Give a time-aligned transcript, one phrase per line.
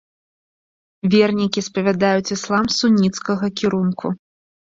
[1.15, 4.13] Вернікі спавядаюць іслам суніцкага кірунку.